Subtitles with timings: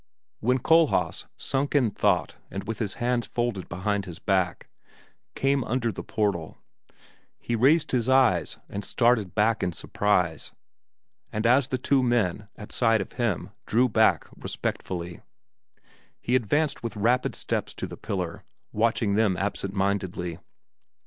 [0.39, 4.67] When Kohlhaas, sunk in thought and with his hands folded behind his back,
[5.35, 6.57] came under the portal,
[7.37, 10.53] he raised his eyes and started back in surprise,
[11.31, 15.21] and as the two men at sight of him drew back respectfully,
[16.19, 20.39] he advanced with rapid steps to the pillar, watching them absent mindedly.